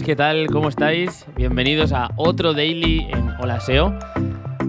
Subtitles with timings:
[0.00, 0.46] ¿qué tal?
[0.46, 1.26] ¿Cómo estáis?
[1.36, 3.94] Bienvenidos a otro daily en Hola SEO.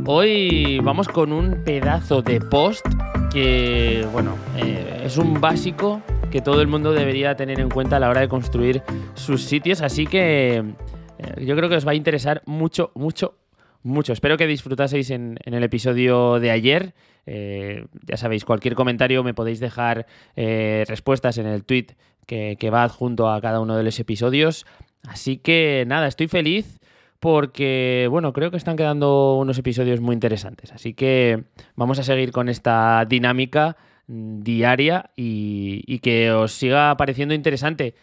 [0.06, 2.86] Hoy vamos con un pedazo de post
[3.32, 8.00] que, bueno, eh, es un básico que todo el mundo debería tener en cuenta a
[8.02, 8.84] la hora de construir
[9.14, 13.38] sus sitios, así que eh, yo creo que os va a interesar mucho, mucho,
[13.82, 14.12] mucho.
[14.12, 16.94] Espero que disfrutaseis en, el episodio de ayer.
[17.26, 20.06] Eh, ya sabéis, cualquier comentario me podéis dejar
[20.36, 24.66] respuestas en el tweet que, que va adjunto a cada uno de los episodios.
[25.08, 26.80] Así que nada, estoy feliz
[27.20, 30.74] porque, bueno, creo que están quedando unos episodios muy interesantes.
[30.74, 31.46] Así que
[31.76, 37.96] vamos a seguir con esta dinámica mm, diaria y, que os siga pareciendo interesante.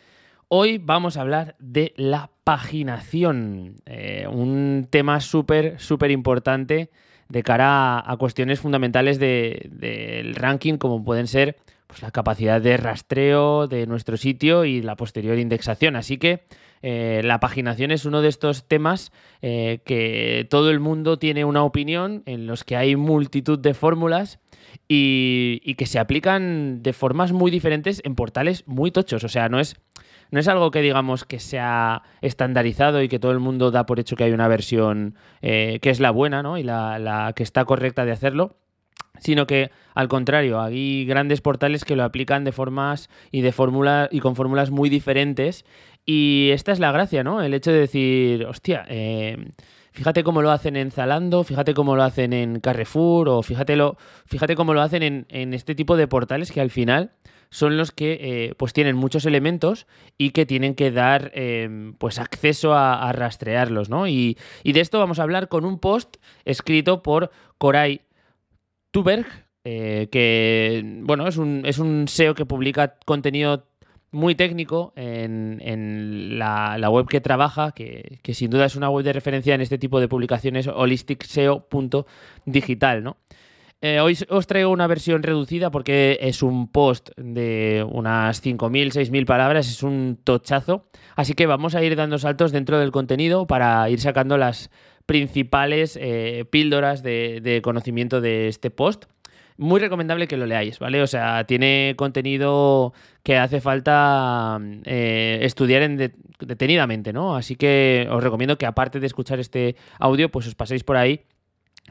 [0.49, 6.91] Hoy vamos a hablar de la paginación, eh, un tema súper, súper importante
[7.29, 11.57] de cara a, cuestiones fundamentales del de, ranking, como pueden ser
[11.91, 15.97] pues, la capacidad de rastreo de nuestro sitio y la posterior indexación.
[15.97, 16.45] Así que
[16.83, 19.11] eh, la paginación es uno de estos temas
[19.43, 24.39] eh, que todo el mundo tiene una opinión, en los que hay multitud de fórmulas
[24.87, 29.25] y, y, que se aplican de formas muy diferentes en portales muy tochos.
[29.25, 29.77] O sea, no es,
[30.31, 33.99] no es algo que digamos que sea estandarizado y que todo el mundo da por
[33.99, 36.57] hecho que hay una versión eh, que es la buena ¿no?
[36.57, 38.57] y la, la que está correcta de hacerlo
[39.21, 44.09] sino que al contrario, hay grandes portales que lo aplican de formas y de fórmulas
[44.11, 45.65] y con fórmulas muy diferentes
[46.07, 47.43] y esta es la gracia, ¿no?
[47.43, 49.37] El hecho de decir, hostia, eh,
[49.93, 53.97] fíjate cómo lo hacen en Zalando, fíjate cómo lo hacen en Carrefour o fíjate, lo,
[54.27, 57.13] fíjate cómo lo hacen en, en este tipo de portales que al final
[57.51, 62.21] son los que eh, pues tienen muchos elementos y que tienen que dar eh, pues
[62.21, 64.07] acceso a, a rastrearlos, ¿no?
[64.07, 68.03] Y, y, de esto vamos a hablar con un post escrito por Koray
[68.91, 69.27] Tuberg,
[69.65, 73.69] eh, que bueno, es un, es un SEO que publica contenido
[74.11, 78.91] muy técnico en, en la, la, web que trabaja, que, que, sin duda es una
[78.91, 83.19] web de referencia en este tipo de publicaciones, holisticseo.digital, ¿no?
[83.83, 89.25] Eh, hoy os traigo una versión reducida porque es un post de unas 5.000, 6.000
[89.25, 90.85] palabras, es un tochazo,
[91.17, 94.71] así que vamos a ir dando saltos dentro del contenido para ir sacando las
[95.11, 99.07] principales eh, píldoras de, conocimiento de este post
[99.57, 101.03] muy recomendable que lo leáis, ¿vale?
[101.03, 102.93] O sea, tiene contenido
[103.25, 107.35] que hace falta eh, estudiar en de, detenidamente, ¿no?
[107.35, 111.23] Así que os recomiendo que aparte de escuchar este audio, pues os paséis por ahí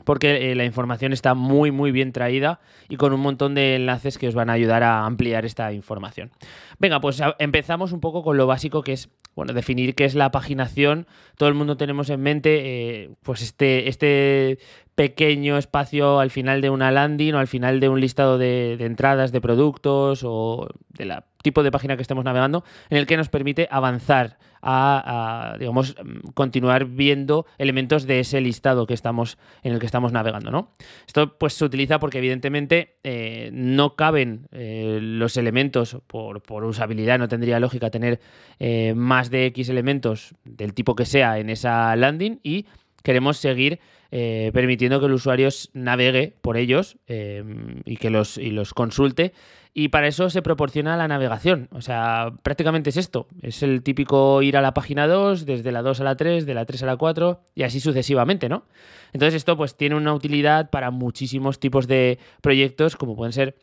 [0.04, 4.18] porque eh, la información está muy muy bien traída y con un montón de enlaces
[4.18, 6.32] que os van a ayudar a ampliar esta información.
[6.80, 10.32] Venga, pues empezamos un poco con lo básico que es, bueno, definir qué es la
[10.32, 11.08] paginación.
[11.38, 14.60] Todo el mundo tenemos en mente eh, pues este, este
[14.96, 18.86] pequeño espacio al final de una landing o al final de un listado de, de
[18.86, 23.18] entradas de productos o de la tipo de página que estemos navegando, en el que
[23.18, 25.96] nos permite avanzar a, digamos,
[26.34, 30.74] continuar viendo elementos de ese listado que estamos, en el que estamos navegando, ¿no?
[31.08, 37.20] Esto pues se utiliza porque evidentemente eh, no caben eh, los elementos por, por, usabilidad,
[37.20, 38.20] no tendría lógica tener
[38.60, 42.66] eh, más de X elementos del tipo que sea en esa landing y
[43.02, 43.80] queremos seguir
[44.12, 47.44] eh, permitiendo que el usuario navegue por ellos eh,
[47.86, 49.34] y que los, y los consulte.
[49.74, 51.68] Y para eso se proporciona la navegación.
[51.72, 53.28] O sea, prácticamente es esto.
[53.42, 56.54] Es el típico ir a la página 2, desde la 2 a la 3, de
[56.56, 58.66] la 3 a la 4 y así sucesivamente, ¿no?
[59.14, 63.56] Entonces esto pues tiene una utilidad para muchísimos tipos de proyectos como pueden ser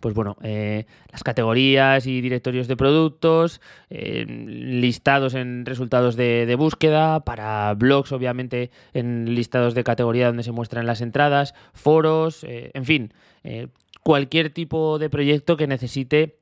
[0.00, 7.20] pues bueno, eh, las categorías y directorios de productos, eh, listados en resultados de, búsqueda,
[7.20, 12.84] para blogs, obviamente, en listados de categoría donde se muestran las entradas, foros, eh, en
[12.84, 13.12] fin,
[13.44, 13.68] eh,
[14.02, 16.38] cualquier tipo de proyecto que necesite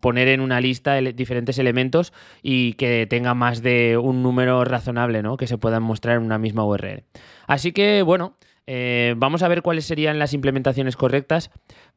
[0.00, 5.36] poner en una lista diferentes elementos y que tenga más de un número razonable, ¿no?
[5.36, 7.02] Que se puedan mostrar en una misma URL.
[7.46, 8.36] Así que, bueno,
[8.66, 11.50] eh, vamos a ver cuáles serían las implementaciones correctas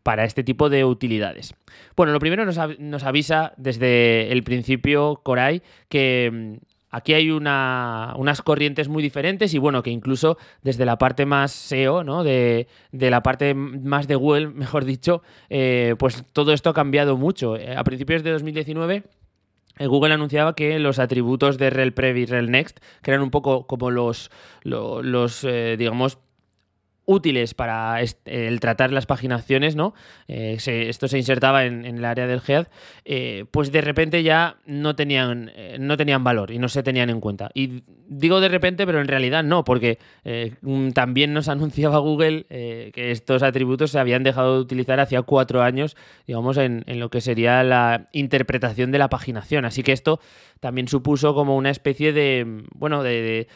[0.03, 1.55] para este tipo de utilidades.
[1.95, 7.29] Bueno, lo primero nos, av nos avisa desde el principio Coray que mm, aquí hay
[7.29, 12.23] una, unas corrientes muy diferentes y bueno, que incluso desde la parte más SEO, ¿no?
[12.23, 17.57] de, la parte más de Google, mejor dicho, eh, pues todo esto ha cambiado mucho.
[17.57, 19.03] Eh, a principios de 2019
[19.77, 23.31] eh, Google anunciaba que los atributos de rel prev y rel next, que eran un
[23.31, 24.31] poco como los,
[24.63, 25.45] los,
[25.77, 26.19] digamos,
[27.05, 29.93] útiles para el tratar las paginaciones, ¿no?
[30.27, 32.67] Eh, esto se insertaba en, el área del GEAD,
[33.05, 37.09] eh, pues de repente ya no tenían, eh, no tenían valor y no se tenían
[37.09, 37.51] en cuenta.
[37.53, 39.99] Y digo de repente, pero en realidad no, porque
[40.61, 45.61] mm, también nos anunciaba Google que estos atributos se habían dejado de utilizar hacía cuatro
[45.61, 45.95] años,
[46.27, 49.65] digamos, en, en lo que sería la interpretación de la paginación.
[49.65, 50.19] Así que esto
[50.59, 53.47] también supuso como una especie de, bueno, de,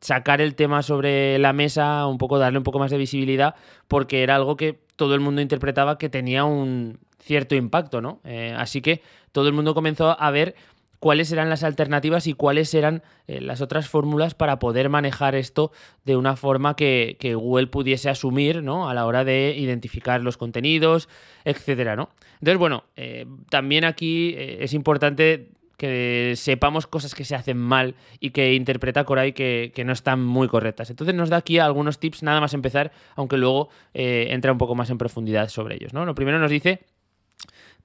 [0.00, 3.54] sacar el tema sobre la mesa, un poco darle un poco más de visibilidad,
[3.88, 8.20] porque era algo que todo el mundo interpretaba que tenía un cierto impacto, ¿no?
[8.24, 9.02] Eh, así que
[9.32, 10.54] todo el mundo comenzó a ver
[10.98, 15.70] cuáles eran las alternativas y cuáles eran eh, las otras fórmulas para poder manejar esto
[16.04, 18.88] de una forma que, Google pudiese asumir ¿no?
[18.88, 21.08] a la hora de identificar los contenidos,
[21.44, 22.10] etcétera, ¿no?
[22.34, 25.50] Entonces, bueno, eh, también aquí es importante
[25.80, 30.22] que sepamos cosas que se hacen mal y que interpreta Coray que, que no están
[30.22, 30.90] muy correctas.
[30.90, 34.74] Entonces nos da aquí algunos tips, nada más empezar, aunque luego eh, entra un poco
[34.74, 35.94] más en profundidad sobre ellos.
[35.94, 36.04] ¿no?
[36.04, 36.80] Lo primero nos dice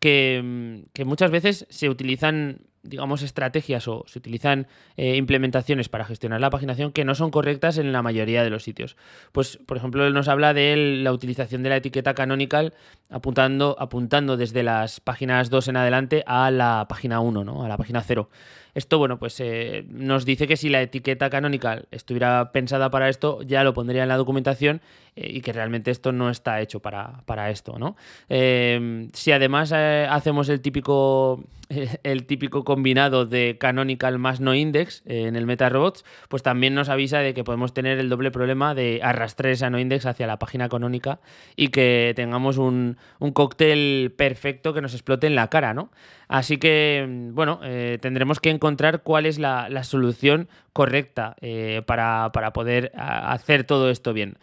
[0.01, 4.67] que, que muchas veces se utilizan digamos, estrategias o se utilizan
[4.97, 8.63] eh, implementaciones para gestionar la paginación que no son correctas en la mayoría de los
[8.63, 8.95] sitios.
[9.31, 12.73] Pues, por ejemplo, él nos habla de la utilización de la etiqueta canonical
[13.09, 17.63] apuntando, apuntando desde las páginas 2 en adelante a la página 1, ¿no?
[17.63, 18.29] a la página 0.
[18.75, 23.41] Esto, bueno, pues eh, nos dice que si la etiqueta canonical estuviera pensada para esto,
[23.41, 24.81] ya lo pondría en la documentación
[25.15, 27.95] eh, y que realmente esto no está hecho para, esto, ¿no?
[28.27, 31.41] si además hacemos el típico,
[32.03, 36.89] el típico combinado de canonical más no index eh, en el MetaRobots, pues también nos
[36.89, 40.39] avisa de que podemos tener el doble problema de arrastrar esa no index hacia la
[40.39, 41.19] página canónica
[41.55, 42.97] y que tengamos un,
[43.33, 45.89] cóctel perfecto que nos explote en la cara, ¿no?
[46.27, 48.64] Así que, bueno, eh, tendremos que encontrar
[49.03, 54.37] cuál es la, solución correcta eh, para, poder hacer todo esto bien.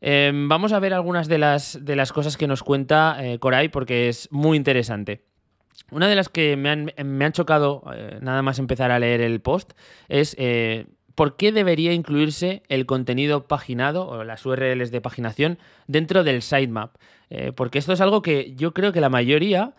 [0.00, 4.08] Em, vamos a ver algunas de las, de las cosas que nos cuenta Coray porque
[4.08, 5.22] es muy interesante.
[5.92, 9.72] Una de las que me han, chocado, eh, nada más empezar a leer el post,
[10.08, 16.24] es eh, por qué debería incluirse el contenido paginado o las URLs de paginación dentro
[16.24, 16.96] del sitemap.
[17.28, 19.74] Eh, porque esto es algo que yo creo que la mayoría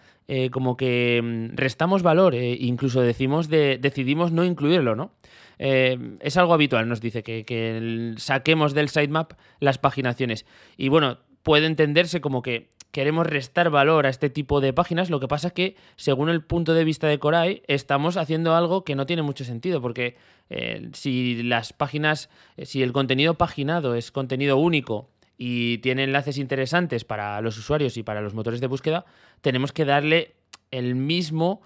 [0.52, 5.12] como que mm, restamos valor, incluso decimos de, decidimos no incluirlo, ¿no?
[5.60, 10.46] es algo habitual, nos dice, que, que saquemos del sitemap las paginaciones.
[10.76, 15.20] Y bueno, puede entenderse como que queremos restar valor a este tipo de páginas, lo
[15.20, 18.94] que pasa es que, según el punto de vista de Coray, estamos haciendo algo que
[18.94, 20.16] no tiene mucho sentido, porque
[20.52, 25.10] eh, si las páginas, eh, si el contenido paginado es contenido único
[25.46, 29.04] y tiene enlaces interesantes para los usuarios y para los motores de búsqueda,
[29.42, 30.36] tenemos que darle
[30.72, 31.62] el mismo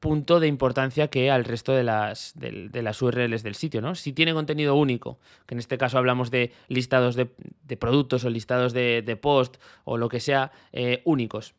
[0.00, 2.34] punto de importancia que al resto de las,
[3.00, 3.80] URLs del sitio.
[3.80, 3.94] ¿no?
[3.94, 7.24] Si tiene contenido único, que en este caso hablamos de listados de,
[7.78, 11.54] productos o listados de, post o lo que sea eh, únicos,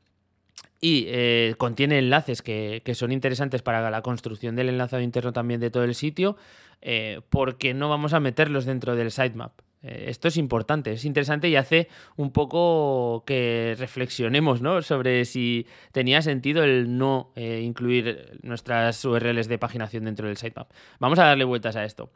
[0.80, 5.72] y eh, contiene enlaces que, son interesantes para la construcción del enlazado interno también de
[5.72, 6.38] todo el sitio,
[6.82, 9.54] eh, porque no vamos a meterlos dentro del sitemap.
[9.84, 14.82] Eh, esto es importante, es interesante y hace un poco que reflexionemos ¿no?
[14.82, 20.72] sobre si tenía sentido el no eh, incluir nuestras URLs de paginación dentro del sitemap.
[21.00, 22.10] Vamos a darle vueltas a esto.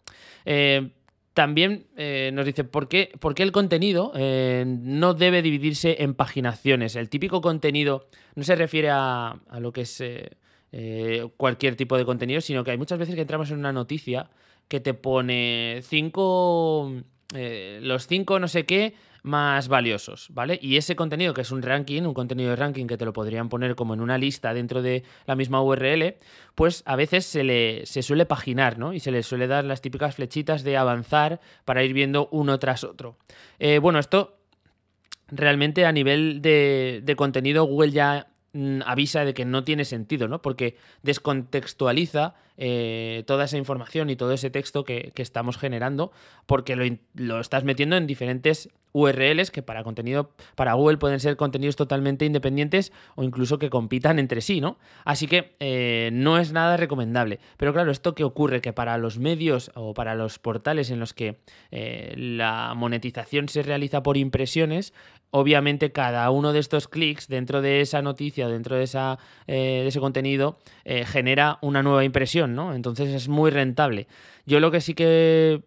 [0.46, 0.92] Eh,
[1.34, 1.86] también
[2.34, 6.96] nos dice por qué, por qué el contenido no debe dividirse en paginaciones.
[6.96, 10.04] El típico contenido no se refiere a, a lo que es
[11.38, 14.32] cualquier tipo de contenido, sino que hay muchas veces que entramos en una noticia
[14.68, 17.04] que te pone cinco
[17.34, 20.58] eh, los cinco no sé qué más valiosos, ¿vale?
[20.62, 23.50] Y ese contenido, que es un ranking, un contenido de ranking que te lo podrían
[23.50, 26.16] poner como en una lista dentro de la misma URL,
[26.56, 28.94] pues a veces se le se suele paginar, ¿no?
[28.94, 32.84] Y se le suele dar las típicas flechitas de avanzar para ir viendo uno tras
[32.84, 33.18] otro.
[33.60, 34.38] Eh, bueno, esto
[35.28, 38.28] realmente a nivel de, de contenido Google ya
[38.86, 40.42] avisa de que no tiene sentido, ¿no?
[40.42, 46.12] Porque descontextualiza eh, toda esa información y todo ese texto que, estamos generando,
[46.46, 46.84] porque lo,
[47.16, 52.26] lo, estás metiendo en diferentes URLs que para contenido, para Google pueden ser contenidos totalmente
[52.26, 54.78] independientes o incluso que compitan entre sí, ¿no?
[55.06, 57.40] Así que eh, no es nada recomendable.
[57.58, 61.14] Pero claro, esto que ocurre que para los medios o para los portales en los
[61.14, 61.38] que
[61.72, 64.94] eh, la monetización se realiza por impresiones,
[65.32, 68.88] obviamente cada uno de estos clics dentro de esa noticia, dentro de,
[69.48, 70.58] de ese contenido,
[71.06, 74.08] genera una nueva impresión entonces es muy rentable.
[74.46, 75.62] Yo lo que sí que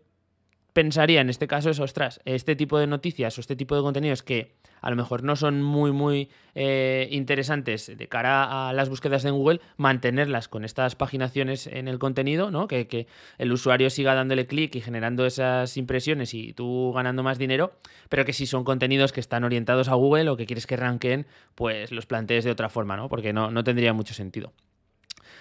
[0.81, 4.23] pensaría en este caso es, ostras, este tipo de noticias o este tipo de contenidos
[4.23, 9.23] que a lo mejor no son muy, muy eh, interesantes de cara a las búsquedas
[9.23, 12.67] de Google, mantenerlas con estas paginaciones en el contenido, ¿no?
[12.67, 13.07] Que, que
[13.37, 17.75] el usuario siga dándole clic y generando esas impresiones y tú ganando más dinero,
[18.09, 21.27] pero que si son contenidos que están orientados a Google o que quieres que ranqueen,
[21.57, 23.11] pues los plantees de otra forma, ¿no?
[23.11, 24.55] Porque no, no tendría mucho sentido.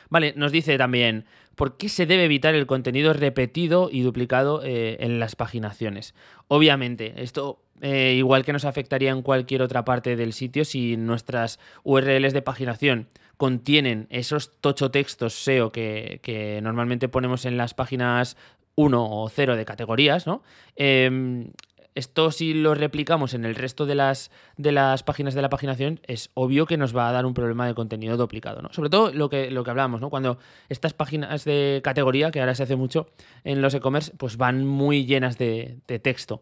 [0.10, 1.26] Vale, nos dice también,
[1.56, 6.16] ¿por qué se debe evitar el contenido repetido y duplicado eh, en las paginaciones?
[6.48, 11.60] Obviamente, esto eh, igual que nos afectaría en cualquier otra parte del sitio si nuestras
[11.84, 18.36] URLs de paginación contienen esos tocho textos SEO que, normalmente ponemos en las páginas
[18.76, 20.44] 1 o 0 de categorías, ¿no?
[20.76, 21.52] Em,
[21.96, 26.00] esto si lo replicamos en el resto de las, de las páginas de la paginación,
[26.08, 28.70] es obvio que nos va a dar un problema de contenido duplicado, ¿no?
[28.72, 30.10] Sobre todo lo que, lo que hablamos, ¿no?
[30.10, 30.38] Cuando
[30.70, 33.08] estas páginas de categoría, que ahora se hace mucho
[33.44, 36.42] en los e-commerce, pues van muy llenas de texto.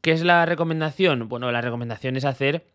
[0.00, 1.28] ¿Qué es la recomendación?
[1.28, 2.66] Bueno, la recomendación es hacer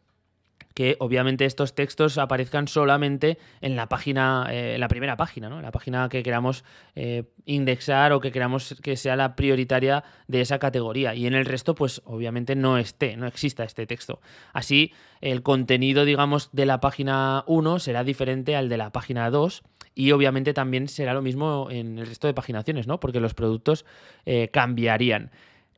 [0.73, 5.61] que obviamente estos textos aparezcan solamente en la página, eh, la primera página, ¿no?
[5.61, 6.63] La página que queramos
[6.95, 11.13] eh, indexar o que queramos que sea la prioritaria de esa categoría.
[11.13, 14.19] Y en el resto, pues obviamente no esté, no exista este texto.
[14.51, 19.63] Así, el contenido, digamos, de la página 1 será diferente al de la página 2.
[19.95, 22.99] Y obviamente también será lo mismo en el resto de paginaciones, ¿no?
[22.99, 23.85] Porque los productos
[24.25, 25.29] eh, cambiarían.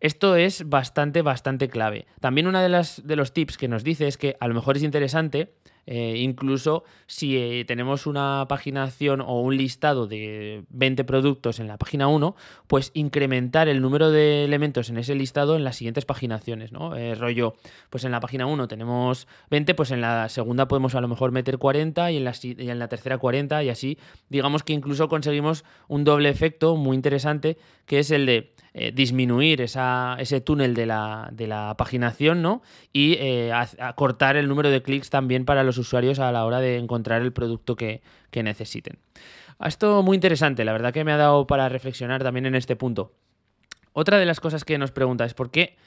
[0.06, 2.06] Esto es bastante, bastante clave.
[2.20, 4.78] También uno de, las, de los tips que nos dice es que a lo mejor
[4.78, 5.56] es interesante,
[5.88, 11.78] eh, incluso si eh, tenemos una paginación o un listado de 20 productos en la
[11.78, 12.36] página 1,
[12.68, 16.96] pues incrementar el número de elementos en ese listado en las siguientes paginaciones, ¿no?
[16.96, 17.56] Eh, rollo,
[17.90, 21.32] pues en la página 1 tenemos 20, pues en la segunda podemos a lo mejor
[21.32, 23.98] meter 40 y en la, en la tercera 40 y así,
[24.30, 28.54] digamos que incluso conseguimos un doble efecto muy interesante, que es el de
[28.94, 32.62] disminuir ese túnel de la, de la paginación ¿no?
[32.92, 33.52] y eh,
[33.96, 37.34] cortar el número de clics también para los usuarios a la hora de encontrar el
[37.34, 38.02] producto que,
[38.34, 38.98] necesiten.
[39.64, 43.14] Esto muy interesante, la verdad que me ha dado para reflexionar también en este punto.
[43.94, 45.78] Otra de las cosas que nos pregunta es por qué,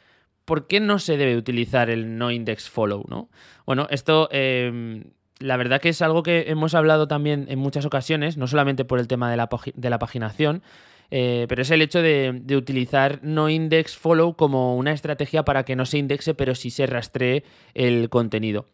[0.47, 3.29] por qué no se debe utilizar el no index follow, ¿no?
[3.67, 5.05] Bueno, esto em,
[5.41, 8.99] la verdad que es algo que hemos hablado también en muchas ocasiones, no solamente por
[8.99, 10.63] el tema de la, de la paginación,
[11.11, 15.77] eh, pero es el hecho de, utilizar no index follow como una estrategia para que
[15.77, 18.67] no se indexe, pero sí se rastree el contenido.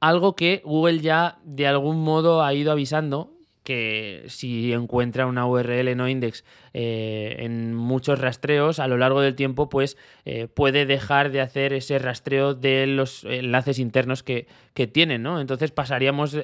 [0.00, 5.94] Algo que Google ya de algún modo ha ido avisando que si encuentra una URL
[5.96, 11.30] no index eh, en muchos rastreos a lo largo del tiempo, pues eh, puede dejar
[11.30, 15.40] de hacer ese rastreo de los enlaces internos que, que tienen, ¿no?
[15.40, 16.36] Entonces pasaríamos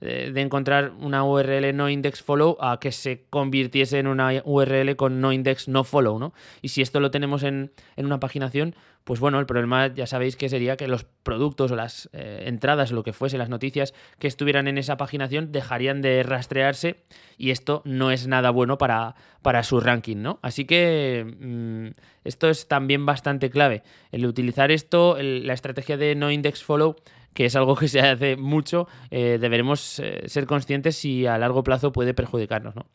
[0.00, 5.20] de encontrar una URL no index follow a que se convirtiese en una URL con
[5.20, 6.32] no index no follow, ¿no?
[6.62, 10.48] Y si esto lo tenemos en, una paginación, pues bueno, el problema ya sabéis que
[10.48, 14.28] sería que los productos o las eh, entradas o lo que fuese, las noticias que
[14.28, 17.04] estuvieran en esa paginación dejarían de rastrearse
[17.36, 20.38] y esto no es nada bueno para, para su ranking, ¿no?
[20.42, 23.82] Así que mm, esto es también bastante clave.
[24.12, 26.96] El utilizar esto, la estrategia de no index follow
[27.34, 31.62] que es algo que se hace mucho, eh, deberemos eh, ser conscientes si a largo
[31.62, 32.74] plazo puede perjudicarnos.
[32.74, 32.86] ¿no?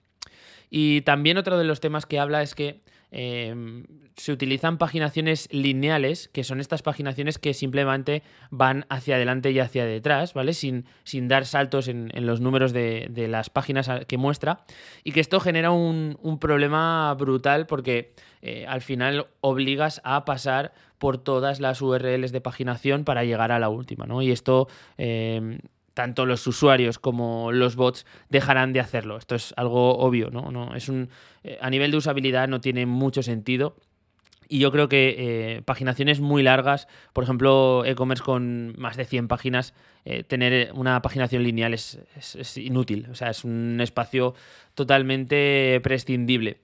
[0.69, 2.81] Y también otro de los temas que habla es que
[3.11, 3.85] em,
[4.17, 9.85] se utilizan paginaciones lineales, que son estas paginaciones que simplemente van hacia adelante y hacia
[9.85, 10.53] detrás, ¿vale?
[10.53, 14.61] Sin, sin dar saltos en, los números de, las páginas que muestra.
[15.03, 21.17] Y que esto genera un, problema brutal porque eh, al final obligas a pasar por
[21.17, 24.21] todas las URLs de paginación para llegar a la última, ¿no?
[24.21, 24.67] Y esto
[24.97, 25.59] em,
[25.95, 29.17] tanto los usuarios como los bots dejarán de hacerlo.
[29.17, 30.75] Esto es algo obvio, ¿no?
[30.75, 31.09] es un,
[31.43, 33.75] eh, a nivel de usabilidad no tiene mucho sentido.
[34.47, 39.27] Y yo creo que eh, paginaciones muy largas, por ejemplo, e-commerce con más de 100
[39.27, 39.73] páginas,
[40.03, 41.97] eh, tener una paginación lineal es,
[42.57, 43.07] inútil.
[43.09, 44.35] O sea, es un espacio
[44.75, 46.59] totalmente prescindible.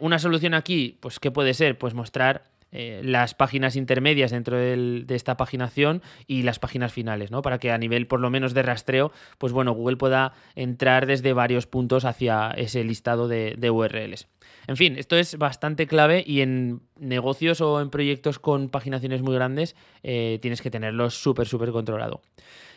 [0.00, 1.78] una solución aquí, pues, ¿qué puede ser?
[1.78, 7.40] Pues mostrar eh, las páginas intermedias dentro de esta paginación y las páginas finales, ¿no?
[7.40, 11.32] Para que a nivel por lo menos de rastreo, pues bueno, Google pueda entrar desde
[11.32, 14.26] varios puntos hacia ese listado de, URLs.
[14.66, 19.34] En fin, esto es bastante clave y en negocios o en proyectos con paginaciones muy
[19.34, 22.22] grandes eh, tienes que tenerlo súper, súper controlado.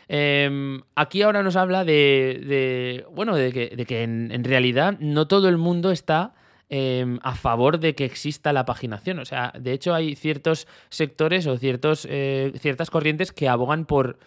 [0.08, 5.90] Em, aquí ahora nos habla de, bueno, de que, en, realidad no todo el mundo
[5.90, 6.34] está
[6.70, 9.18] Em, a favor de que exista la paginación.
[9.20, 14.18] O sea, de hecho hay ciertos sectores o ciertos, eh, ciertas corrientes que abogan por,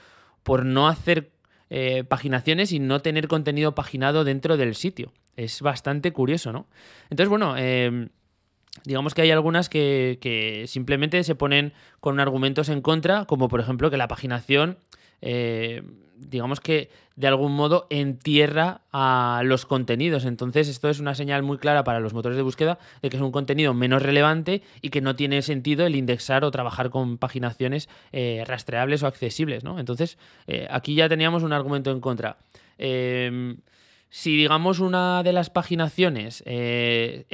[0.42, 1.30] por no hacer
[1.70, 5.14] eh, paginaciones y no tener contenido paginado dentro del sitio.
[5.36, 6.66] Es bastante curioso, ¿no?
[7.12, 8.10] Entonces, bueno, em,
[8.86, 13.92] digamos que hay algunas que, simplemente se ponen con argumentos en contra, como por ejemplo
[13.92, 14.80] que la paginación,
[15.22, 15.84] eh,
[16.30, 20.26] digamos que de algún modo entierra a los contenidos.
[20.26, 23.24] Entonces esto es una señal muy clara para los motores de búsqueda de que es
[23.24, 27.90] un contenido menos relevante y que no tiene sentido el indexar o trabajar con paginaciones
[28.12, 29.64] eh, rastreables o accesibles.
[29.64, 29.80] ¿no?
[29.80, 32.38] Entonces eh, aquí ya teníamos un argumento en contra.
[34.14, 37.26] Si, digamos, una de las paginaciones eh,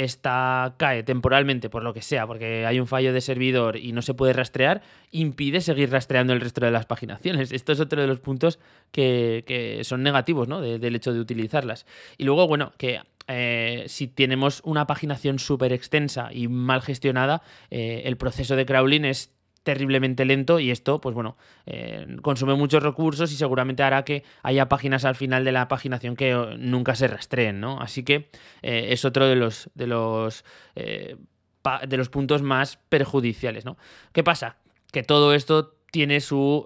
[0.78, 4.14] cae temporalmente por lo que sea, porque hay un fallo de servidor y no se
[4.14, 7.52] puede rastrear, impide seguir rastreando el resto de las paginaciones.
[7.52, 8.60] Esto es otro de los puntos
[8.92, 10.62] que, son negativos ¿no?
[10.62, 11.88] del hecho de utilizarlas.
[12.16, 17.42] Y luego, bueno, que eh, si tenemos una paginación súper extensa y mal gestionada,
[17.72, 19.32] eh, el proceso de crawling es
[19.68, 24.70] terriblemente lento y esto, pues bueno, eh, consume muchos recursos y seguramente hará que haya
[24.70, 27.82] páginas al final de la paginación que eh, nunca se rastreen, ¿no?
[27.82, 28.30] Así que
[28.62, 33.78] eh, es otro de los, de los, de los puntos más perjudiciales, ¿no?
[34.14, 34.56] ¿Qué pasa?
[34.94, 36.66] Que todo esto tiene su,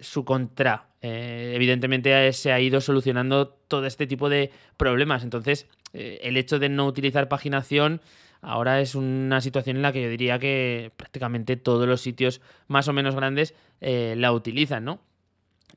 [0.00, 0.90] su contra.
[1.00, 5.24] evidentemente se ha ido solucionando todo este tipo de problemas.
[5.24, 8.00] Entonces, el hecho de no utilizar paginación
[8.40, 12.88] ahora es una situación en la que yo diría que prácticamente todos los sitios más
[12.88, 15.00] o menos grandes eh, la utilizan, ¿no?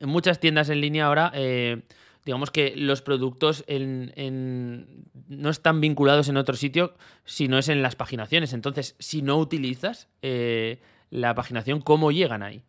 [0.00, 1.82] En muchas tiendas en línea ahora, eh,
[2.24, 8.52] digamos que los productos no están vinculados en otro sitio, sino es en las paginaciones.
[8.52, 12.64] Entonces, si no utilizas eh, la paginación, ¿cómo llegan ahí?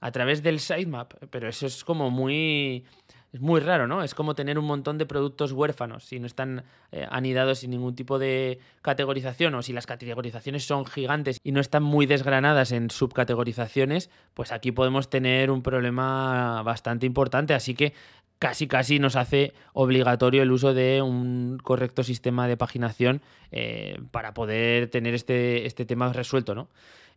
[0.00, 2.84] A través del sitemap, pero eso es como muy
[3.32, 4.02] es muy raro, ¿no?
[4.02, 7.94] Es como tener un montón de productos huérfanos si no están eh, anidados sin ningún
[7.94, 12.90] tipo de categorización o si las categorizaciones son gigantes y no están muy desgranadas en
[12.90, 17.54] subcategorizaciones, pues aquí podemos tener un problema bastante importante.
[17.54, 17.94] Así que
[18.38, 24.34] casi casi nos hace obligatorio el uso de un correcto sistema de paginación eh, para
[24.34, 26.68] poder tener este, este tema resuelto, ¿no?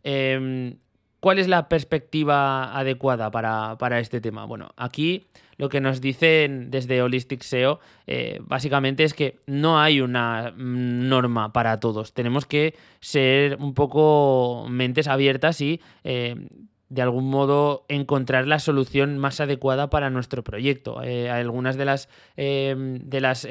[0.02, 0.78] Em,
[1.26, 4.44] ¿Cuál es la perspectiva adecuada para, este tema?
[4.44, 10.00] Bueno, aquí lo que nos dicen desde Holistic SEO eh, básicamente es que no hay
[10.00, 12.14] una norma para todos.
[12.14, 16.46] Tenemos que ser un poco mentes abiertas y eh,
[16.90, 21.02] de algún modo encontrar la solución más adecuada para nuestro proyecto.
[21.02, 23.44] Eh, algunas de las, de las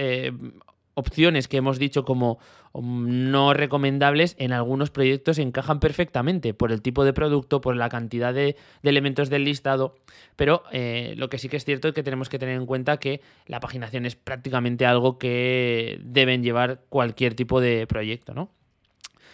[0.96, 2.40] opciones que hemos dicho como
[2.74, 7.90] um, no recomendables en algunos proyectos encajan perfectamente por el tipo de producto, por la
[7.90, 9.96] cantidad de, elementos del listado,
[10.36, 12.98] pero eh, lo que sí que es cierto es que tenemos que tener en cuenta
[12.98, 18.50] que la paginación es prácticamente algo que deben llevar cualquier tipo de proyecto, ¿no?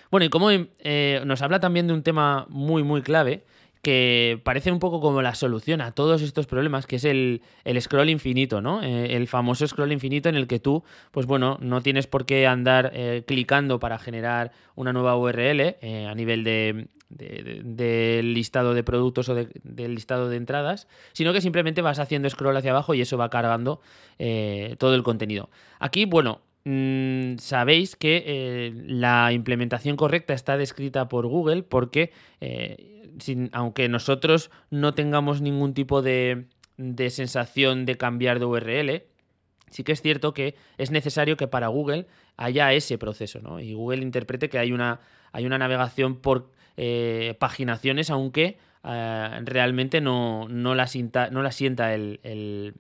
[0.10, 3.46] Bueno, y como eh, nos habla también de un tema muy, muy clave,
[3.82, 7.42] que parece un poco como la solución a todos estos problemas, que es el,
[7.80, 8.84] scroll infinito, ¿no?
[8.84, 12.46] Eh, el famoso scroll infinito en el que tú, pues bueno, no tienes por qué
[12.46, 18.84] andar eh, clicando para generar una nueva URL eh, a nivel de, del listado de
[18.84, 23.02] productos o del listado de entradas, sino que simplemente vas haciendo scroll hacia abajo y
[23.02, 23.82] eso va cargando
[24.78, 25.50] todo el contenido.
[25.80, 32.12] Aquí, bueno, mm, sabéis que la implementación correcta está descrita por Google porque
[33.52, 36.48] aunque nosotros no tengamos ningún tipo de,
[37.10, 39.04] sensación de cambiar de URL,
[39.70, 42.08] sí que es cierto que es necesario que para Google
[42.38, 43.60] haya ese proceso, ¿no?
[43.60, 45.00] Y Google interprete que hay una,
[45.32, 51.94] hay una navegación por eh, paginaciones, aunque eh, realmente no, la sienta, no la sienta
[51.94, 52.74] el,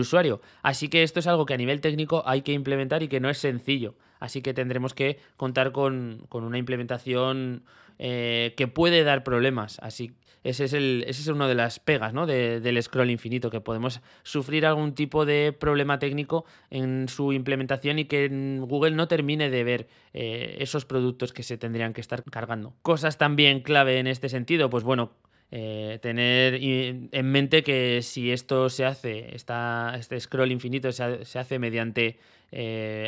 [0.00, 0.40] usuario.
[0.62, 3.30] Así que esto es algo que a nivel técnico hay que implementar y que no
[3.30, 3.94] es sencillo.
[4.20, 7.64] Así que tendremos que contar con, con una implementación
[7.98, 9.78] eh, que puede dar problemas.
[9.80, 10.12] Así
[10.44, 12.26] ese es, el, ese es uno de las pegas ¿no?
[12.26, 18.06] del scroll infinito, que podemos sufrir algún tipo de problema técnico en su implementación y
[18.06, 18.28] que
[18.60, 22.74] Google no termine de ver eh, esos productos que se tendrían que estar cargando.
[22.82, 25.12] Cosas también clave en este sentido, pues bueno,
[25.52, 31.58] eh, tener en mente que si esto se hace, este scroll infinito se, se hace
[31.60, 32.18] mediante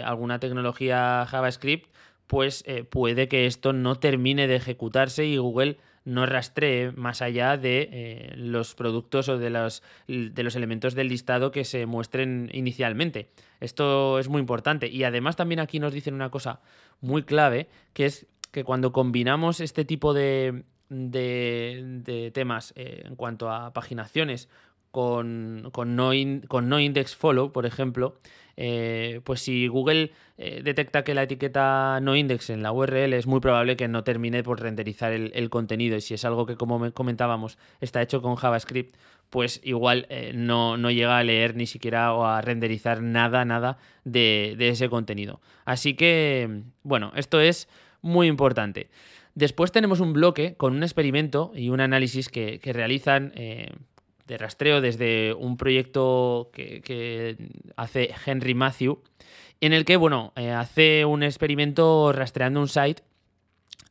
[0.04, 1.88] alguna tecnología JavaScript,
[2.26, 7.57] pues eh, puede que esto no termine de ejecutarse y Google no rastree más allá
[7.57, 12.50] de eh, los productos o de los, de los elementos del listado que se muestren
[12.52, 13.30] inicialmente.
[13.61, 14.88] Esto es muy importante.
[14.88, 16.61] Y además también aquí nos dicen una cosa
[17.00, 23.51] muy clave, que es que cuando combinamos este tipo de, de, temas eh, en cuanto
[23.51, 24.49] a paginaciones
[24.90, 26.11] con, con, no,
[26.49, 28.16] con no index follow, por ejemplo,
[28.57, 33.27] eh, pues si Google eh, detecta que la etiqueta no index en la URL es
[33.27, 36.92] muy probable que no termine por renderizar el, contenido y si es algo que como
[36.92, 38.97] comentábamos está hecho con JavaScript
[39.31, 44.55] pues igual eh, no, llega a leer ni siquiera o a renderizar nada, nada de,
[44.61, 45.40] ese contenido.
[45.64, 47.68] Así que, bueno, esto es
[48.01, 48.90] muy importante.
[49.35, 53.73] Después tenemos un bloque con un experimento y un análisis que, realizan eh,
[54.27, 57.37] de rastreo desde un proyecto que,
[57.77, 59.03] hace Henry Matthew,
[59.61, 63.03] en el que, bueno, eh, hace un experimento rastreando un site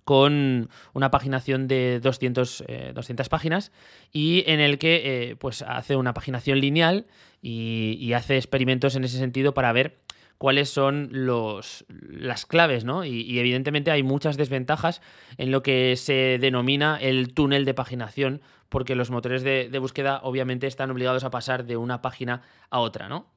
[0.05, 3.71] con una paginación de 200, 200 eh, páginas
[4.11, 7.05] y en el que pues hace una paginación lineal
[7.41, 9.97] y, hace experimentos en ese sentido para ver
[10.43, 13.05] cuáles son los, las claves, ¿no?
[13.05, 15.01] Y, evidentemente hay muchas desventajas
[15.37, 20.67] en lo que se denomina el túnel de paginación, porque los motores de, búsqueda obviamente
[20.67, 23.31] están obligados a pasar de una página a otra, ¿no?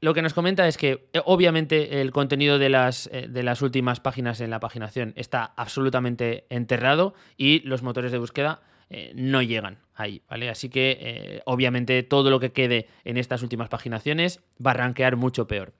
[0.00, 3.62] Lo que nos comenta es que eh, obviamente el contenido de las, eh, de las
[3.62, 9.42] últimas páginas en la paginación está absolutamente enterrado y los motores de búsqueda eh, no
[9.42, 10.50] llegan ahí, ¿vale?
[10.50, 15.46] Así que obviamente todo lo que quede en estas últimas paginaciones va a rankear mucho
[15.46, 15.72] peor.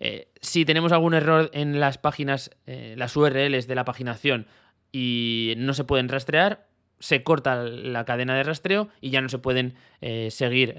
[0.00, 4.46] Eh, si tenemos algún error en las páginas, eh, las URLs de la paginación
[4.90, 6.66] y no se pueden rastrear,
[6.98, 10.76] se corta la cadena de rastreo y ya no se pueden eh, seguir,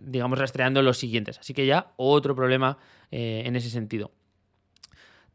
[0.00, 1.38] digamos, rastreando los siguientes.
[1.38, 2.78] Así que ya otro problema
[3.10, 4.12] en ese sentido.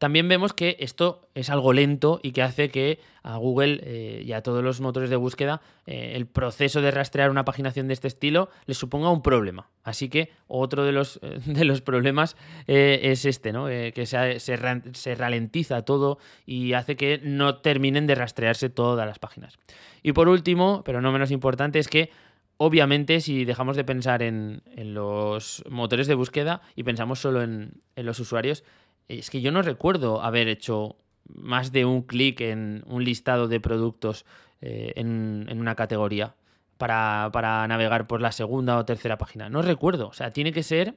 [0.03, 4.33] También vemos que esto es algo lento y que hace que a Google eh, y
[4.33, 8.09] a todos los motores de búsqueda eh, el proceso de rastrear una paginación de este
[8.09, 9.69] estilo les suponga un problema.
[9.85, 12.35] Así que otro de los, de los problemas
[12.67, 13.67] eh, es este, ¿no?
[13.67, 19.57] que se, se, ralentiza todo y hace que no terminen de rastrearse todas las páginas.
[20.01, 22.09] Y por último, pero no menos importante, es que
[22.57, 28.05] Obviamente, si dejamos de pensar en, los motores de búsqueda y pensamos solo en, en,
[28.05, 28.63] los usuarios,
[29.07, 33.59] es que yo no recuerdo haber hecho más de un clic en un listado de
[33.59, 34.25] productos
[34.61, 36.35] eh, en, una categoría
[36.77, 39.49] para, navegar por la segunda o tercera página.
[39.49, 40.07] No recuerdo.
[40.07, 40.95] O sea, tiene que ser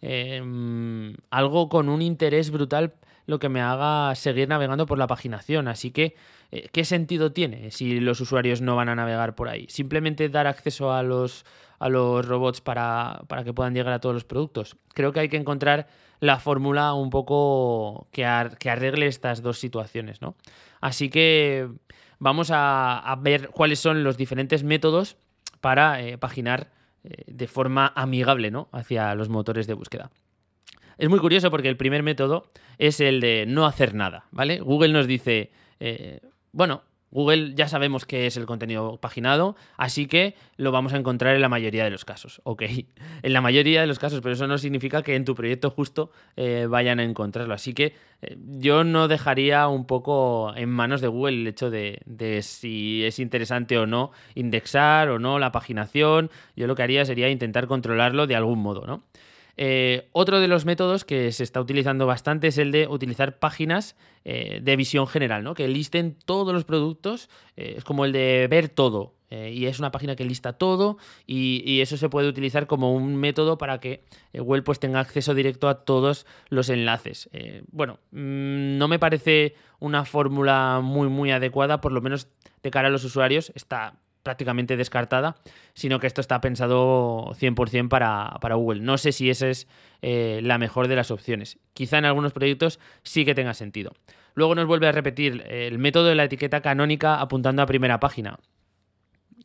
[0.00, 2.94] em, algo con un interés brutal
[3.26, 5.68] lo que me haga seguir navegando por la paginación.
[5.68, 6.16] Así que,
[6.50, 9.66] eh, ¿qué sentido tiene si los usuarios no van a navegar por ahí?
[9.68, 11.44] Simplemente dar acceso a los,
[11.78, 14.76] a los robots para, para que puedan llegar a todos los productos.
[14.94, 15.88] Creo que hay que encontrar
[16.20, 20.34] la fórmula un poco que, arregle estas dos situaciones, ¿no?
[20.80, 21.68] Así que
[22.18, 25.16] vamos a, ver cuáles son los diferentes métodos
[25.60, 26.70] para eh, paginar
[27.04, 28.68] eh, de forma amigable ¿no?
[28.72, 30.10] hacia los motores de búsqueda.
[30.98, 34.60] Es muy curioso porque el primer método es el de no hacer nada, ¿vale?
[34.60, 40.34] Google nos dice, eh, bueno, Google ya sabemos que es el contenido paginado, así que
[40.56, 42.40] lo vamos a encontrar en la mayoría de los casos.
[42.44, 42.62] Ok,
[43.22, 46.10] en la mayoría de los casos, pero eso no significa que en tu proyecto justo
[46.36, 47.54] eh, vayan a encontrarlo.
[47.54, 52.00] Así que eh, yo no dejaría un poco en manos de Google el hecho de,
[52.04, 56.30] de, si es interesante o no indexar o no la paginación.
[56.56, 59.02] Yo lo que haría sería intentar controlarlo de algún modo, ¿no?
[59.60, 63.96] Eh, otro de los métodos que se está utilizando bastante es el de utilizar páginas
[64.24, 65.54] eh, de visión general, ¿no?
[65.54, 67.28] que listen todos los productos.
[67.56, 69.14] Eh, es como el de ver todo.
[69.30, 73.58] y es una página que lista todo y, eso se puede utilizar como un método
[73.58, 77.28] para que Google pues, tenga acceso directo a todos los enlaces.
[77.70, 82.28] bueno, mm, no me parece una fórmula muy muy adecuada, por lo menos
[82.62, 83.52] de cara a los usuarios.
[83.54, 85.36] Está prácticamente descartada,
[85.72, 88.82] sino que esto está pensado 100% para, para, Google.
[88.82, 89.66] No sé si esa es
[90.02, 91.58] eh, la mejor de las opciones.
[91.72, 93.92] Quizá en algunos proyectos sí que tenga sentido.
[94.34, 98.38] Luego nos vuelve a repetir el método de la etiqueta canónica apuntando a primera página.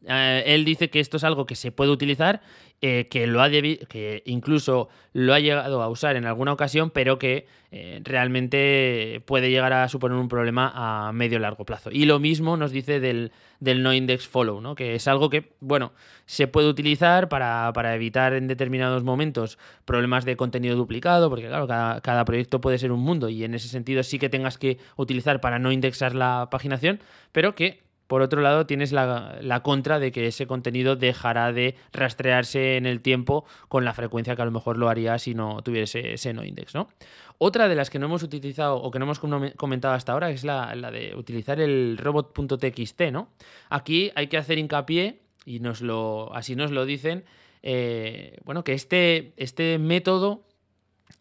[0.08, 2.42] Eh, él dice que esto es algo que se puede utilizar,
[2.82, 7.18] eh, que, lo ha que incluso lo ha llegado a usar en alguna ocasión, pero
[7.18, 11.90] que eh, realmente puede llegar a suponer un problema a medio largo plazo.
[11.92, 14.76] Y lo mismo nos dice del, no index follow, ¿no?
[14.76, 15.94] que es algo que, bueno,
[16.26, 22.02] se puede utilizar para, evitar en determinados momentos problemas de contenido duplicado, porque claro, cada,
[22.02, 25.40] cada proyecto puede ser un mundo y en ese sentido sí que tengas que utilizar
[25.40, 27.00] para no indexar la paginación,
[27.32, 32.78] pero que por otro lado, tienes la, contra de que ese contenido dejará de rastrearse
[32.78, 36.14] en el tiempo con la frecuencia que a lo mejor lo haría si no tuviese
[36.14, 36.90] ese no index, ¿no?
[37.38, 39.20] Otra de las que no hemos utilizado o que no hemos
[39.56, 43.30] comentado hasta ahora es la, de utilizar el robot.txt, ¿no?
[43.70, 47.26] Aquí hay que hacer hincapié, y nos lo, así nos lo dicen,
[47.64, 50.46] eh, bueno, que este, este método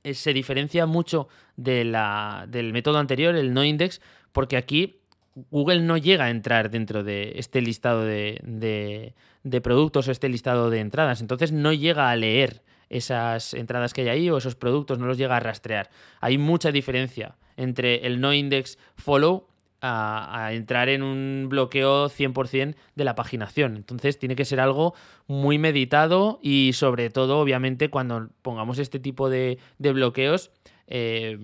[0.05, 4.01] eh, se diferencia mucho de la, del método anterior, el no index,
[4.33, 5.02] porque aquí
[5.35, 9.15] Google no llega a entrar dentro de este listado de,
[9.63, 11.21] productos o este listado de entradas.
[11.21, 15.17] Entonces no llega a leer esas entradas que hay ahí o esos productos, no los
[15.17, 15.89] llega a rastrear.
[16.21, 19.49] Hay mucha diferencia entre el no index follow
[19.81, 23.77] a, entrar en un bloqueo 100% de la paginación.
[23.77, 24.95] Entonces tiene que ser algo
[25.27, 30.53] muy meditado y sobre todo, obviamente, cuando pongamos este tipo de, bloqueos,
[30.87, 31.39] eh,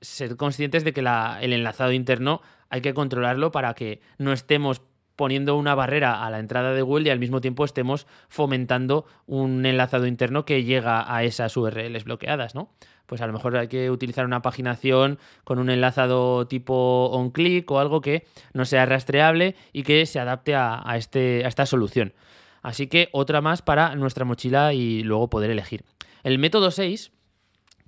[0.00, 4.82] ser conscientes de que el enlazado interno hay que controlarlo para que no estemos
[5.20, 9.66] poniendo una barrera a la entrada de Google y al mismo tiempo estemos fomentando un
[9.66, 12.72] enlazado interno que llega a esas URLs bloqueadas, ¿no?
[13.04, 17.80] Pues a lo mejor hay que utilizar una paginación con un enlazado tipo on-click o
[17.80, 22.14] algo que no sea rastreable y que se adapte a, este, a esta solución.
[22.62, 25.84] Así que otra más para nuestra mochila y luego poder elegir.
[26.22, 27.12] El método 6,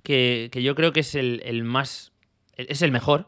[0.03, 2.11] que, yo creo que es el, más.
[2.57, 3.27] es el mejor,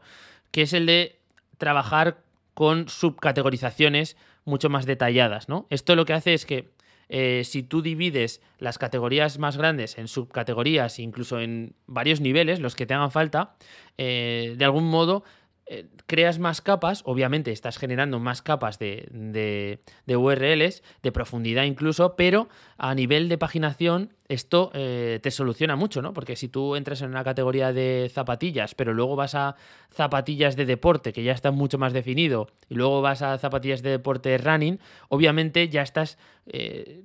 [0.51, 1.19] que es el de
[1.57, 2.21] trabajar
[2.53, 5.65] con subcategorizaciones mucho más detalladas, ¿no?
[5.69, 6.69] Esto lo que hace es que
[7.09, 12.75] eh, si tú divides las categorías más grandes en subcategorías, incluso en varios niveles, los
[12.75, 13.55] que te hagan falta,
[13.97, 15.23] eh, de algún modo
[15.67, 22.49] eh, creas más capas, obviamente estás generando más capas de, URLs, de profundidad incluso, pero
[22.77, 26.13] a nivel de paginación esto eh, te soluciona mucho, ¿no?
[26.13, 29.55] Porque si tú entras en una categoría de zapatillas, pero luego vas a
[29.91, 33.89] zapatillas de deporte, que ya está mucho más definido, y luego vas a zapatillas de
[33.89, 37.01] deporte running, obviamente ya estás, eh,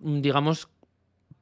[0.00, 0.68] digamos,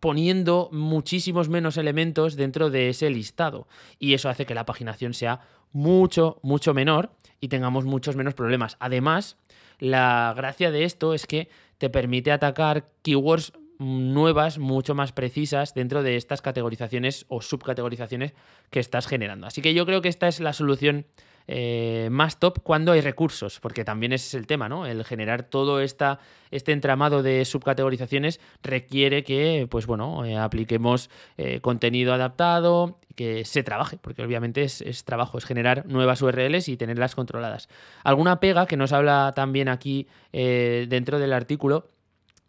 [0.00, 3.66] poniendo muchísimos menos elementos dentro de ese listado.
[3.98, 5.40] Y eso hace que la paginación sea
[5.74, 7.10] mucho, mucho menor
[7.40, 8.78] y tengamos muchos menos problemas.
[8.80, 9.36] Además,
[9.78, 13.52] la gracia de esto es que te permite atacar keywords
[13.84, 18.34] nuevas, mucho más precisas dentro de estas categorizaciones o subcategorizaciones
[18.70, 19.46] que estás generando.
[19.46, 21.06] Así que yo creo que esta es la solución
[21.46, 24.86] eh, más top cuando hay recursos, porque también ese es el tema, ¿no?
[24.86, 26.18] El generar todo esta,
[26.50, 33.62] este entramado de subcategorizaciones requiere que, pues bueno, eh, apliquemos eh, contenido adaptado, que se
[33.62, 37.68] trabaje, porque obviamente es, es, trabajo, es generar nuevas URLs y tenerlas controladas.
[38.02, 41.86] Alguna pega que nos habla también aquí dentro del artículo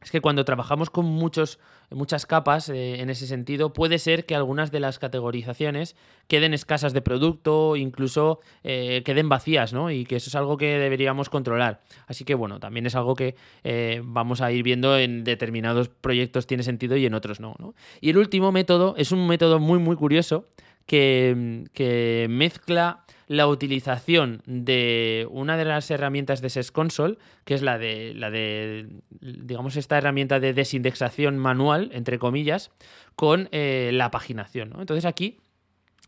[0.06, 1.58] es que cuando trabajamos con muchos,
[1.90, 5.96] muchas capas eh, en ese sentido, puede ser que algunas de las categorizaciones
[6.28, 9.90] queden escasas de producto, incluso eh, queden vacías, ¿no?
[9.90, 11.82] Y que eso es algo que deberíamos controlar.
[12.06, 16.46] Así que bueno, también es algo que eh, vamos a ir viendo en determinados proyectos
[16.46, 17.74] tiene sentido y en otros no, no.
[18.00, 20.46] Y el último método es un método muy, muy curioso
[20.86, 27.62] que, que mezcla la utilización de una de las herramientas de SES Console, que es
[27.62, 28.88] la de, la de
[29.20, 32.72] digamos, esta herramienta de desindexación manual, entre comillas,
[33.16, 34.74] con eh, la paginación.
[34.80, 35.40] Entonces aquí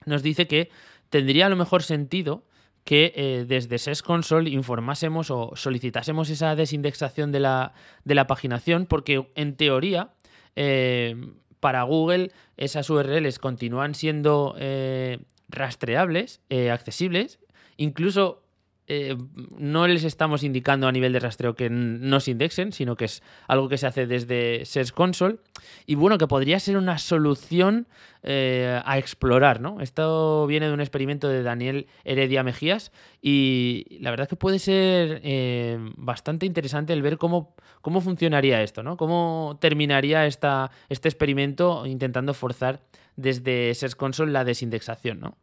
[0.05, 0.69] nos dice que
[1.09, 2.43] tendría a lo mejor sentido
[2.83, 7.73] que eh, desde SES Console informásemos o solicitásemos esa desindexación de la,
[8.05, 10.13] de la paginación, porque en teoría
[10.55, 11.15] eh,
[11.59, 14.55] para Google esas URLs continúan siendo
[15.49, 17.39] rastreables, eh, accesibles,
[17.77, 18.43] incluso
[18.89, 19.17] eh,
[19.57, 23.21] no les estamos indicando a nivel de rastreo que no se indexen, sino que es
[23.47, 25.39] algo que se hace desde Search Console.
[25.85, 27.87] Y bueno, que podría ser una solución
[28.23, 29.81] eh, a explorar, ¿no?
[29.81, 35.21] Esto viene de un experimento de Daniel Heredia Mejías y la verdad que puede ser
[35.97, 38.95] bastante interesante el ver cómo, cómo funcionaría esto, ¿no?
[38.95, 42.81] Cómo terminaría esta, este experimento intentando forzar
[43.17, 45.37] desde Search Console la desindexación, ¿no?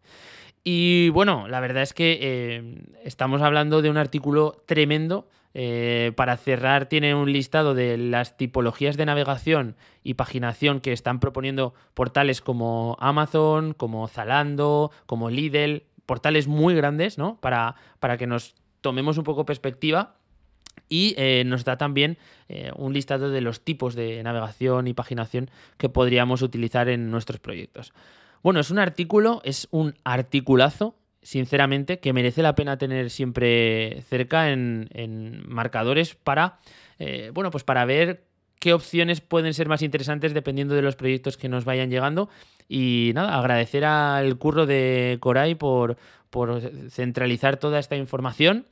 [0.65, 5.29] Y bueno, la verdad es que eh, estamos hablando de un artículo tremendo.
[5.57, 11.21] Eh, para cerrar, tiene un listado de las tipologías de navegación y paginación que están
[11.21, 17.39] proponiendo portales como Amazon, como Zalando, como Lidl, portales muy grandes, ¿no?
[17.41, 20.17] Para, para que nos tomemos un poco perspectiva
[20.89, 22.19] y eh, nos da también
[22.49, 27.41] eh, un listado de los tipos de navegación y paginación que podríamos utilizar en nuestros
[27.41, 27.93] proyectos.
[28.43, 34.51] Bueno, es un artículo, es un articulazo, sinceramente, que merece la pena tener siempre cerca
[34.51, 36.59] en, marcadores para,
[36.99, 38.25] eh, bueno, pues para ver
[38.61, 42.29] qué opciones pueden ser más interesantes dependiendo de los proyectos que nos vayan llegando.
[42.69, 45.97] Y nada, agradecer al curro de Coray por,
[46.31, 48.67] por centralizar toda esta información.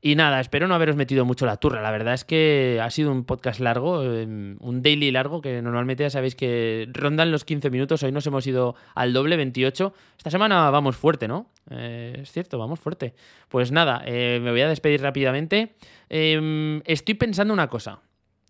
[0.00, 1.82] Y nada, espero no haberos metido mucho la turra.
[1.82, 6.04] La verdad es que ha sido un podcast largo, em, un daily largo, que normalmente
[6.04, 8.04] ya sabéis que rondan los 15 minutos.
[8.04, 9.92] Hoy nos hemos ido al doble, 28.
[10.16, 11.50] Esta semana vamos fuerte, ¿no?
[11.70, 13.14] Eh, es cierto, vamos fuerte.
[13.48, 15.74] Pues nada, eh, me voy a despedir rápidamente.
[16.08, 18.00] Em, estoy pensando una cosa.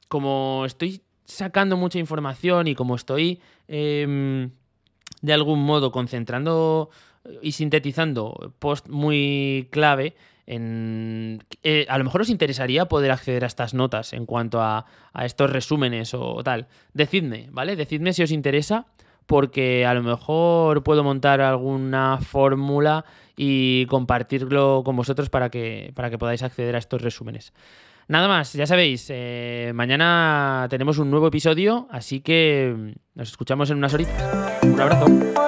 [0.09, 4.51] Como estoy sacando mucha información y como estoy em,
[5.23, 6.91] de algún modo concentrando
[7.43, 10.15] y sintetizando post muy clave,
[10.51, 14.87] eh, a lo mejor os interesaría poder acceder a estas notas en cuanto a,
[15.23, 16.69] estos resúmenes o tal.
[16.95, 17.77] Decidme, ¿vale?
[17.77, 18.87] Decidme si os interesa
[19.27, 23.05] porque a lo mejor puedo montar alguna fórmula
[23.37, 27.53] y compartirlo con vosotros para que, para que podáis acceder a estos resúmenes.
[28.09, 33.77] Nada más, ya sabéis, eh, mañana tenemos un nuevo episodio, así que nos escuchamos en
[33.77, 34.25] unas horitas.
[34.63, 35.48] Un abrazo.